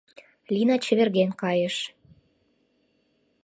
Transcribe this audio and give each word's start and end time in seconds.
Лина 0.53 0.75
чеверген 0.85 1.31
кайыш. 1.41 1.75